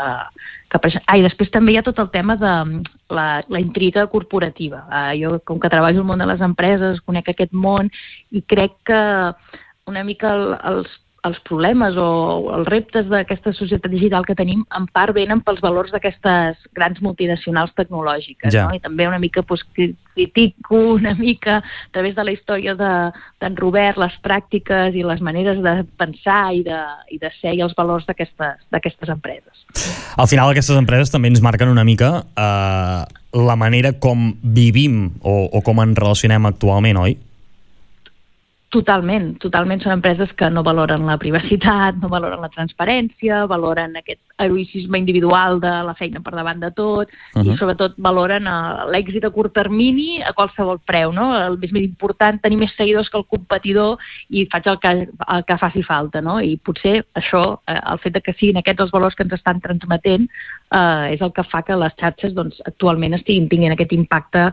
que 0.75 0.81
ah, 1.07 1.17
i 1.17 1.25
després 1.25 1.53
també 1.55 1.75
hi 1.75 1.79
ha 1.81 1.87
tot 1.87 2.03
el 2.03 2.11
tema 2.13 2.37
de 2.41 2.55
la, 3.15 3.29
la 3.49 3.63
intriga 3.63 4.07
corporativa. 4.11 4.85
Uh, 4.91 5.13
jo, 5.21 5.37
com 5.47 5.63
que 5.63 5.73
treballo 5.73 6.03
al 6.03 6.11
món 6.11 6.23
de 6.23 6.29
les 6.29 6.43
empreses, 6.45 7.03
conec 7.07 7.31
aquest 7.33 7.55
món 7.55 7.91
i 8.35 8.43
crec 8.43 8.77
que 8.91 9.01
una 9.91 10.05
mica 10.05 10.33
el, 10.35 10.55
els, 10.65 11.01
els 11.25 11.39
problemes 11.49 11.97
o 11.97 12.07
els 12.59 12.69
reptes 12.69 13.09
d'aquesta 13.09 13.55
societat 13.57 13.93
digital 13.93 14.27
que 14.29 14.37
tenim 14.37 14.65
en 14.77 14.87
part 14.93 15.15
venen 15.17 15.41
pels 15.45 15.63
valors 15.65 15.93
d'aquestes 15.95 16.61
grans 16.77 17.01
multinacionals 17.05 17.73
tecnològiques. 17.79 18.53
Ja. 18.53 18.69
No? 18.69 18.77
I 18.77 18.83
també 18.85 19.09
una 19.09 19.21
mica 19.23 19.45
doncs, 19.47 19.65
critico 20.15 20.79
una 20.95 21.15
mica 21.15 21.59
a 21.59 21.93
través 21.93 22.15
de 22.15 22.25
la 22.25 22.35
història 22.37 22.77
d'en 22.79 23.57
Robert 23.59 23.99
les 23.99 24.15
pràctiques 24.23 24.95
i 24.95 25.03
les 25.07 25.21
maneres 25.25 25.61
de 25.65 25.75
pensar 25.99 26.55
i 26.55 26.63
de, 26.67 26.81
i 27.11 27.19
de 27.19 27.33
ser 27.41 27.57
i 27.57 27.65
els 27.65 27.75
valors 27.77 28.07
d'aquestes 28.07 29.09
empreses. 29.09 29.65
Al 30.17 30.29
final 30.31 30.53
aquestes 30.53 30.77
empreses 30.79 31.11
també 31.11 31.33
ens 31.33 31.43
marquen 31.43 31.73
una 31.73 31.85
mica 31.85 32.21
eh, 32.37 33.03
la 33.35 33.57
manera 33.59 33.95
com 33.99 34.33
vivim 34.43 35.09
o, 35.23 35.49
o 35.51 35.63
com 35.67 35.83
ens 35.83 35.99
relacionem 35.99 36.53
actualment, 36.53 37.01
oi? 37.01 37.17
Totalment, 38.75 39.37
totalment 39.39 39.79
són 39.85 39.93
empreses 39.95 40.33
que 40.35 40.49
no 40.51 40.65
valoren 40.67 41.05
la 41.07 41.15
privacitat, 41.23 42.01
no 42.03 42.09
valoren 42.11 42.41
la 42.43 42.51
transparència, 42.51 43.45
valoren 43.47 43.93
aquest 44.01 44.19
heroïcisme 44.43 44.99
individual 44.99 45.61
de 45.63 45.71
la 45.87 45.95
feina 45.95 46.19
per 46.25 46.33
davant 46.35 46.59
de 46.59 46.73
tot 46.75 47.07
uh 47.07 47.13
-huh. 47.37 47.45
i 47.53 47.57
sobretot 47.57 47.95
valoren 47.99 48.49
uh, 48.51 48.83
l'èxit 48.91 49.25
a 49.25 49.31
curt 49.31 49.55
termini 49.55 50.23
a 50.23 50.33
qualsevol 50.33 50.81
preu, 50.85 51.13
no? 51.13 51.27
El 51.39 51.59
més, 51.59 51.71
més 51.71 51.85
important, 51.85 52.41
tenir 52.43 52.59
més 52.59 52.75
seguidors 52.77 53.09
que 53.11 53.19
el 53.19 53.27
competidor 53.27 53.99
i 54.29 54.49
faig 54.51 54.67
el 54.67 54.79
que, 54.79 55.09
el 55.37 55.45
que 55.45 55.59
faci 55.59 55.83
falta, 55.83 56.21
no? 56.21 56.41
I 56.41 56.57
potser 56.57 57.05
això, 57.15 57.61
eh, 57.69 57.81
el 57.93 57.99
fet 57.99 58.15
de 58.15 58.21
que 58.21 58.33
siguin 58.33 58.57
aquests 58.57 58.83
els 58.83 58.91
valors 58.91 59.15
que 59.15 59.23
ens 59.23 59.35
estan 59.35 59.61
transmetent 59.61 60.29
eh, 60.73 61.15
és 61.15 61.21
el 61.21 61.33
que 61.33 61.45
fa 61.45 61.63
que 61.63 61.77
les 61.77 61.95
xarxes 61.95 62.35
doncs, 62.35 62.61
actualment 62.67 63.15
estiguin 63.15 63.49
tinguin 63.49 63.73
aquest 63.73 63.93
impacte 63.93 64.51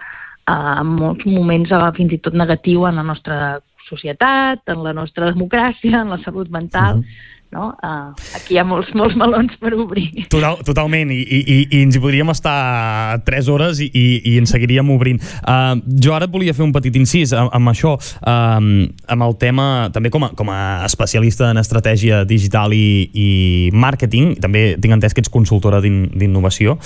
eh, 0.48 0.80
en 0.80 0.88
molts 0.88 1.26
moments 1.26 1.72
uh, 1.72 1.92
fins 1.98 2.14
i 2.14 2.20
tot 2.20 2.34
negatiu 2.34 2.86
en 2.86 2.96
la 2.96 3.04
nostra 3.04 3.62
societat, 3.90 4.64
en 4.68 4.84
la 4.84 4.94
nostra 4.94 5.32
democràcia, 5.32 6.02
en 6.02 6.10
la 6.10 6.22
salut 6.24 6.50
mental... 6.50 7.00
Uh 7.00 7.06
-huh 7.06 7.40
no? 7.52 7.72
Uh, 7.84 8.12
aquí 8.38 8.56
hi 8.56 8.60
ha 8.62 8.66
molts, 8.68 8.92
molts 8.98 9.16
melons 9.20 9.54
per 9.62 9.74
obrir. 9.76 10.08
Total, 10.32 10.60
totalment, 10.68 11.12
I, 11.14 11.22
i, 11.22 11.60
i 11.68 11.82
ens 11.84 11.98
hi 11.98 12.04
podríem 12.04 12.32
estar 12.34 13.22
3 13.28 13.52
hores 13.54 13.82
i, 13.84 13.90
i, 13.92 14.06
i 14.32 14.38
ens 14.42 14.54
seguiríem 14.56 14.92
obrint. 14.94 15.22
Uh, 15.42 15.78
jo 16.02 16.16
ara 16.16 16.30
et 16.30 16.34
volia 16.34 16.56
fer 16.58 16.66
un 16.66 16.74
petit 16.76 16.96
incís 17.00 17.36
amb, 17.38 17.52
amb 17.58 17.74
això, 17.74 17.96
uh, 17.98 18.60
amb 18.62 19.28
el 19.28 19.38
tema, 19.42 19.68
també 19.94 20.14
com 20.14 20.28
a, 20.28 20.34
com 20.38 20.52
a 20.54 20.62
especialista 20.88 21.52
en 21.52 21.62
estratègia 21.62 22.24
digital 22.28 22.76
i, 22.76 23.10
i 23.14 23.30
màrqueting, 23.76 24.38
també 24.42 24.72
tinc 24.82 25.00
entès 25.00 25.16
que 25.16 25.24
ets 25.26 25.34
consultora 25.34 25.82
d'innovació, 25.84 26.80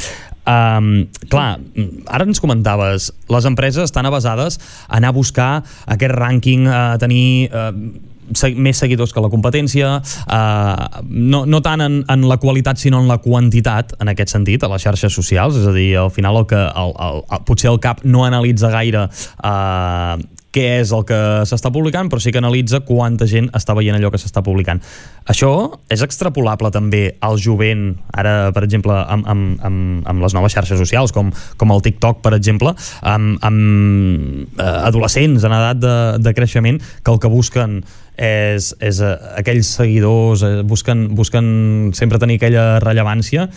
Um, 0.46 1.08
clar, 1.26 1.58
ara 2.06 2.26
ens 2.28 2.38
comentaves, 2.38 3.08
les 3.34 3.46
empreses 3.50 3.88
estan 3.88 4.06
avasades 4.06 4.60
a 4.86 5.00
anar 5.00 5.10
a 5.10 5.16
buscar 5.18 5.64
aquest 5.90 6.14
rànquing, 6.14 6.68
a 6.70 7.00
tenir 7.02 7.50
uh, 7.50 7.72
més 8.56 8.80
seguidors 8.82 9.14
que 9.14 9.24
la 9.24 9.32
competència, 9.34 9.96
eh, 10.02 11.04
no, 11.06 11.46
no 11.46 11.62
tant 11.66 11.86
en, 11.86 12.00
en 12.12 12.28
la 12.30 12.38
qualitat 12.42 12.82
sinó 12.82 13.02
en 13.04 13.10
la 13.12 13.20
quantitat, 13.24 13.96
en 14.02 14.12
aquest 14.14 14.36
sentit, 14.36 14.64
a 14.64 14.72
les 14.72 14.86
xarxes 14.86 15.14
socials, 15.14 15.60
és 15.62 15.68
a 15.70 15.76
dir, 15.76 15.90
al 16.02 16.14
final 16.14 16.42
el 16.42 16.48
que 16.50 16.62
el, 16.62 16.96
el, 17.08 17.22
el, 17.30 17.46
potser 17.48 17.72
el 17.74 17.82
CAP 17.84 18.06
no 18.06 18.26
analitza 18.26 18.72
gaire 18.74 19.08
eh, 19.08 20.16
què 20.56 20.66
és 20.80 20.94
el 20.96 21.04
que 21.08 21.18
s'està 21.50 21.72
publicant, 21.74 22.08
però 22.12 22.22
sí 22.24 22.32
que 22.32 22.40
analitza 22.40 22.82
quanta 22.88 23.28
gent 23.30 23.50
està 23.58 23.76
veient 23.76 23.98
allò 23.98 24.12
que 24.14 24.22
s'està 24.22 24.44
publicant. 24.46 24.80
Això 25.32 25.52
és 25.92 26.04
extrapolable 26.06 26.72
també 26.72 27.04
al 27.26 27.40
jovent, 27.42 27.90
ara, 28.16 28.54
per 28.56 28.64
exemple, 28.68 28.96
amb, 28.96 29.28
amb, 29.32 29.60
amb, 29.68 30.08
amb 30.08 30.26
les 30.26 30.38
noves 30.38 30.56
xarxes 30.56 30.80
socials, 30.80 31.14
com, 31.16 31.34
com 31.60 31.76
el 31.76 31.84
TikTok, 31.86 32.24
per 32.24 32.36
exemple, 32.38 32.76
amb, 33.04 33.38
amb 33.46 34.56
eh, 34.56 34.72
adolescents 34.88 35.44
en 35.44 35.60
edat 35.60 35.84
de, 35.84 35.96
de 36.24 36.36
creixement, 36.38 36.82
que 37.04 37.14
el 37.14 37.22
que 37.22 37.32
busquen 37.32 37.82
és, 38.16 38.72
és 38.80 39.04
eh, 39.04 39.16
aquells 39.42 39.76
seguidors, 39.82 40.46
eh, 40.46 40.62
busquen, 40.68 41.10
busquen 41.18 41.48
sempre 41.98 42.22
tenir 42.22 42.40
aquella 42.40 42.80
rellevància. 42.84 43.50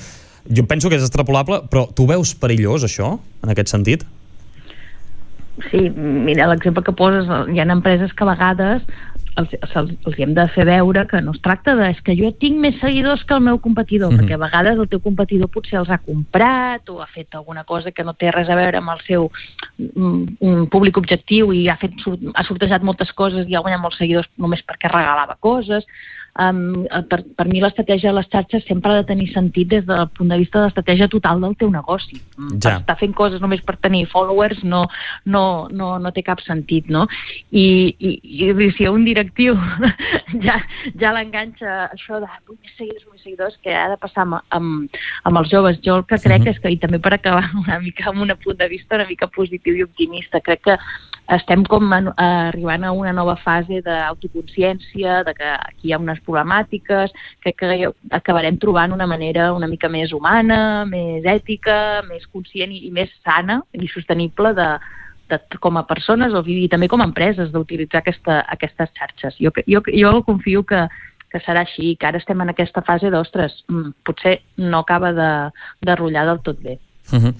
Jo 0.49 0.65
penso 0.67 0.91
que 0.91 0.99
és 0.99 1.05
extrapolable, 1.05 1.63
però 1.71 1.87
tu 1.95 2.09
veus 2.09 2.35
perillós 2.39 2.87
això, 2.87 3.19
en 3.45 3.53
aquest 3.55 3.71
sentit? 3.71 4.07
Sí, 5.71 5.89
mira, 5.91 6.47
l'exemple 6.47 6.85
que 6.87 6.95
poses, 6.95 7.29
hi 7.53 7.61
ha 7.61 7.67
empreses 7.73 8.13
que 8.15 8.25
a 8.25 8.31
vegades 8.33 8.85
els, 9.39 9.55
els, 9.77 9.93
els 10.07 10.19
hem 10.19 10.35
de 10.35 10.45
fer 10.55 10.65
veure 10.69 11.05
que 11.11 11.21
no 11.23 11.33
es 11.35 11.41
tracta 11.45 11.75
de 11.79 11.89
és 11.93 12.01
que 12.05 12.17
jo 12.19 12.31
tinc 12.43 12.59
més 12.63 12.79
seguidors 12.83 13.23
que 13.27 13.37
el 13.37 13.45
meu 13.47 13.59
competidor, 13.63 14.11
mm 14.11 14.17
-hmm. 14.17 14.27
perquè 14.27 14.35
a 14.35 14.45
vegades 14.47 14.79
el 14.79 14.89
teu 14.89 15.01
competidor 15.01 15.49
potser 15.49 15.79
els 15.79 15.91
ha 15.91 15.99
comprat 15.99 16.89
o 16.89 17.01
ha 17.03 17.07
fet 17.07 17.35
alguna 17.35 17.65
cosa 17.65 17.93
que 17.93 18.05
no 18.05 18.15
té 18.15 18.31
res 18.31 18.49
a 18.49 18.57
veure 18.57 18.79
amb 18.79 18.91
el 18.91 19.01
seu 19.07 19.31
mm, 19.79 20.25
un 20.41 20.67
públic 20.67 20.97
objectiu 20.97 21.53
i 21.53 21.69
ha, 21.69 21.77
fet, 21.77 21.93
ha 22.35 22.45
sortejat 22.45 22.83
moltes 22.83 23.13
coses 23.13 23.47
i 23.49 23.55
ha 23.55 23.61
guanyat 23.61 23.81
molts 23.81 23.99
seguidors 23.99 24.29
només 24.37 24.65
perquè 24.67 24.89
regalava 24.91 25.37
coses 25.41 25.85
um, 26.39 26.87
per, 27.11 27.21
per 27.37 27.47
mi 27.51 27.61
l'estratègia 27.63 28.13
de 28.13 28.19
les 28.19 28.29
xarxes 28.31 28.65
sempre 28.69 28.93
ha 28.93 29.01
de 29.03 29.09
tenir 29.11 29.29
sentit 29.33 29.69
des 29.73 29.85
del 29.87 30.07
punt 30.17 30.31
de 30.33 30.39
vista 30.41 30.61
de 30.61 30.69
l'estratègia 30.69 31.09
total 31.13 31.43
del 31.43 31.57
teu 31.61 31.71
negoci. 31.71 32.21
Mm, 32.37 32.61
ja. 32.63 32.79
Estar 32.79 32.99
fent 33.01 33.15
coses 33.19 33.43
només 33.43 33.63
per 33.67 33.77
tenir 33.83 34.07
followers 34.13 34.63
no, 34.65 34.85
no, 35.27 35.45
no, 35.71 35.91
no 36.03 36.13
té 36.15 36.25
cap 36.27 36.43
sentit, 36.45 36.89
no? 36.89 37.07
I, 37.51 37.95
i, 37.99 38.15
i 38.23 38.71
si 38.77 38.89
un 38.89 39.05
directiu 39.09 39.57
ja, 40.47 40.61
ja 41.01 41.15
l'enganxa 41.17 41.91
això 41.91 42.23
de 42.23 42.31
vull 42.47 42.59
més 42.63 42.75
seguidors, 42.79 43.05
vull 43.05 43.19
més 43.19 43.27
seguidors, 43.27 43.59
que 43.65 43.75
ha 43.75 43.89
de 43.93 43.99
passar 44.01 44.27
amb, 44.27 44.41
amb, 44.55 44.99
amb 45.29 45.43
els 45.43 45.53
joves. 45.53 45.83
Jo 45.85 45.99
el 46.01 46.07
que 46.07 46.21
crec 46.23 46.43
uh 46.43 46.47
-huh. 46.47 46.55
és 46.55 46.63
que, 46.63 46.73
i 46.73 46.79
també 46.79 46.99
per 46.99 47.15
acabar 47.15 47.51
una 47.65 47.81
mica 47.81 48.11
amb 48.11 48.23
un 48.23 48.35
punt 48.43 48.59
de 48.59 48.69
vista 48.69 48.97
una 48.97 49.07
mica 49.07 49.27
positiu 49.27 49.75
i 49.75 49.83
optimista, 49.83 50.41
crec 50.41 50.63
que 50.63 50.79
estem 51.37 51.63
com 51.69 51.93
en, 51.93 52.11
arribant 52.17 52.85
a 52.85 52.93
una 52.97 53.13
nova 53.13 53.35
fase 53.43 53.83
d'autoconsciència, 53.85 55.23
de 55.27 55.35
que 55.37 55.49
aquí 55.55 55.89
hi 55.89 55.93
ha 55.93 56.01
unes 56.01 56.21
problemàtiques, 56.25 57.13
crec 57.45 57.59
que 57.61 57.91
acabarem 58.17 58.57
trobant 58.61 58.95
una 58.97 59.09
manera 59.11 59.51
una 59.53 59.69
mica 59.69 59.91
més 59.93 60.15
humana, 60.17 60.87
més 60.89 61.27
ètica, 61.29 62.03
més 62.09 62.25
conscient 62.33 62.73
i, 62.73 62.87
i 62.89 62.95
més 62.95 63.13
sana 63.27 63.61
i 63.77 63.91
sostenible 63.93 64.55
de, 64.57 64.71
de, 65.29 65.41
com 65.61 65.77
a 65.77 65.85
persones 65.89 66.33
o, 66.33 66.43
i 66.49 66.69
també 66.73 66.89
com 66.89 67.05
a 67.05 67.11
empreses 67.11 67.53
d'utilitzar 67.53 68.03
aquesta, 68.03 68.41
aquestes 68.57 68.97
xarxes. 68.97 69.39
Jo, 69.43 69.53
jo, 69.69 69.85
jo 69.93 70.17
confio 70.27 70.65
que, 70.65 70.87
que 71.29 71.45
serà 71.45 71.67
així, 71.67 71.95
que 72.01 72.09
ara 72.09 72.21
estem 72.23 72.41
en 72.41 72.55
aquesta 72.55 72.83
fase 72.87 73.13
d'ostres, 73.13 73.63
mm, 73.69 73.99
potser 74.09 74.39
no 74.65 74.81
acaba 74.85 75.13
de, 75.13 75.33
de 75.85 75.97
rotllar 76.01 76.25
del 76.31 76.45
tot 76.47 76.63
bé. 76.65 76.79
Uh 77.11 77.23
-huh. 77.23 77.35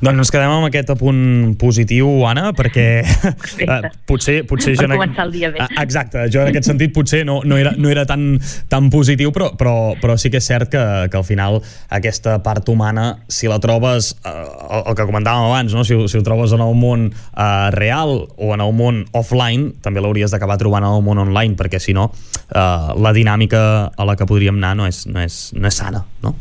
Doncs 0.00 0.16
ens 0.16 0.30
quedem 0.32 0.48
amb 0.48 0.64
aquest 0.64 0.88
apunt 0.94 1.56
positiu, 1.60 2.08
Anna, 2.24 2.54
perquè 2.56 3.04
uh, 3.04 3.90
potser, 4.08 4.46
potser 4.48 4.72
per 4.78 4.86
jo... 4.86 4.96
començar 4.96 5.26
el 5.26 5.32
dia 5.34 5.50
bé. 5.52 5.60
Uh, 5.60 5.82
exacte, 5.82 6.22
jo 6.32 6.40
en 6.40 6.48
aquest 6.48 6.70
sentit 6.70 6.94
potser 6.96 7.20
no, 7.28 7.42
no, 7.44 7.58
era, 7.60 7.74
no 7.76 7.90
era 7.92 8.06
tan, 8.08 8.40
tan 8.72 8.88
positiu, 8.88 9.30
però, 9.30 9.50
però, 9.60 9.94
però 10.00 10.16
sí 10.16 10.30
que 10.32 10.40
és 10.40 10.48
cert 10.48 10.70
que, 10.72 10.80
que 11.12 11.20
al 11.20 11.24
final 11.24 11.60
aquesta 11.90 12.38
part 12.42 12.68
humana, 12.72 13.18
si 13.28 13.46
la 13.46 13.60
trobes, 13.60 14.16
uh, 14.24 14.30
el, 14.70 14.88
el 14.88 14.96
que 14.96 15.04
comentàvem 15.04 15.52
abans, 15.52 15.74
no? 15.74 15.84
si, 15.84 16.08
si 16.08 16.16
ho 16.16 16.22
trobes 16.24 16.56
en 16.56 16.64
el 16.64 16.74
món 16.74 17.12
uh, 17.12 17.68
real 17.76 18.26
o 18.38 18.54
en 18.54 18.64
el 18.64 18.72
món 18.72 19.04
offline, 19.12 19.74
també 19.84 20.00
l'hauries 20.00 20.32
d'acabar 20.32 20.56
trobant 20.56 20.84
en 20.84 20.96
el 20.96 21.04
món 21.04 21.20
online, 21.20 21.60
perquè 21.60 21.78
si 21.78 21.92
no, 21.92 22.08
uh, 22.08 22.96
la 22.96 23.12
dinàmica 23.12 23.92
a 23.92 24.08
la 24.08 24.16
que 24.16 24.24
podríem 24.24 24.56
anar 24.56 24.78
no 24.80 24.88
és, 24.88 25.04
no 25.06 25.20
és, 25.20 25.50
no 25.52 25.68
és 25.68 25.76
sana, 25.76 26.06
no? 26.24 26.38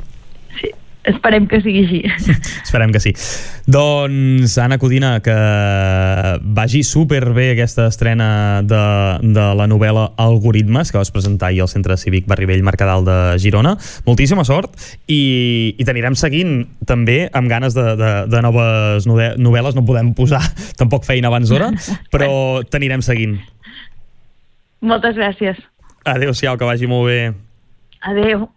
Esperem 1.10 1.48
que 1.50 1.60
sigui 1.64 1.84
així. 1.86 2.00
Esperem 2.66 2.92
que 2.94 3.02
sí. 3.02 3.14
Doncs, 3.70 4.58
Anna 4.62 4.78
Codina, 4.82 5.16
que 5.26 5.36
vagi 6.56 6.84
superbé 6.86 7.52
aquesta 7.54 7.88
estrena 7.90 8.30
de, 8.66 8.82
de 9.24 9.46
la 9.58 9.68
novel·la 9.70 10.10
Algoritmes, 10.22 10.92
que 10.92 11.00
vas 11.00 11.12
presentar 11.14 11.50
ahir 11.50 11.64
al 11.66 11.72
Centre 11.72 11.98
Cívic 11.98 12.28
Barrivell 12.30 12.66
Mercadal 12.66 13.08
de 13.08 13.18
Girona. 13.42 13.76
Moltíssima 14.06 14.46
sort 14.48 14.76
i, 15.08 15.76
i 15.78 15.88
t'anirem 15.88 16.18
seguint 16.20 16.62
també 16.90 17.24
amb 17.34 17.50
ganes 17.52 17.78
de, 17.78 17.88
de, 18.00 18.12
de 18.30 18.44
noves 18.46 19.10
novel·les. 19.10 19.78
No 19.78 19.88
podem 19.88 20.14
posar 20.18 20.44
tampoc 20.82 21.08
feina 21.10 21.32
abans 21.32 21.50
d'hora, 21.50 21.72
però 22.14 22.30
t'anirem 22.70 23.06
seguint. 23.06 23.40
Moltes 24.86 25.18
gràcies. 25.18 25.60
Adéu-siau, 26.08 26.56
que 26.58 26.68
vagi 26.68 26.88
molt 26.88 27.10
bé. 27.10 27.20
Adéu. 28.08 28.48